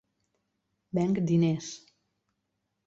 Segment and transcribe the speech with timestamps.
[0.99, 1.71] Venc diners.